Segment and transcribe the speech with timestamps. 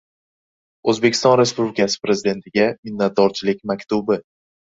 [0.93, 4.19] O‘zbekiston Respublikasi Prezidentiga minnatdorchilik maktubi